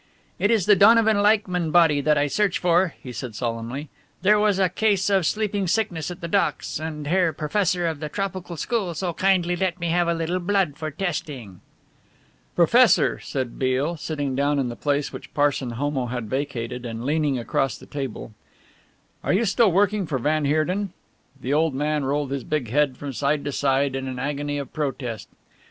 "It 0.39 0.49
is 0.49 0.65
the 0.65 0.75
Donovan 0.75 1.21
Leichmann 1.21 1.69
body 1.69 2.01
that 2.01 2.17
I 2.17 2.25
search 2.25 2.57
for," 2.57 2.95
he 3.03 3.11
said 3.11 3.35
solemnly; 3.35 3.87
"there 4.23 4.39
was 4.39 4.57
a 4.57 4.67
case 4.67 5.11
of 5.11 5.27
sleeping 5.27 5.67
sickness 5.67 6.09
at 6.09 6.21
the 6.21 6.27
docks, 6.27 6.79
and 6.79 7.05
the 7.05 7.09
Herr 7.11 7.31
Professor 7.33 7.85
of 7.85 7.99
the 7.99 8.09
Tropical 8.09 8.57
School 8.57 8.95
so 8.95 9.13
kindly 9.13 9.55
let 9.55 9.79
me 9.79 9.89
have 9.89 10.07
a 10.07 10.15
little 10.15 10.39
blood 10.39 10.75
for 10.75 10.89
testing." 10.89 11.61
"Professor," 12.55 13.19
said 13.19 13.59
Beale, 13.59 13.95
sitting 13.95 14.35
down 14.35 14.57
in 14.57 14.69
the 14.69 14.75
place 14.75 15.13
which 15.13 15.31
Parson 15.35 15.69
Homo 15.69 16.07
had 16.07 16.27
vacated 16.27 16.83
and 16.83 17.05
leaning 17.05 17.37
across 17.37 17.77
the 17.77 17.85
table, 17.85 18.33
"are 19.23 19.33
you 19.33 19.45
still 19.45 19.71
working 19.71 20.07
for 20.07 20.17
van 20.17 20.45
Heerden?" 20.45 20.93
The 21.39 21.53
old 21.53 21.75
man 21.75 22.05
rolled 22.05 22.31
his 22.31 22.43
big 22.43 22.71
head 22.71 22.97
from 22.97 23.13
side 23.13 23.45
to 23.45 23.51
side 23.51 23.95
in 23.95 24.07
an 24.07 24.17
agony 24.17 24.57
of 24.57 24.73
protest. 24.73 25.29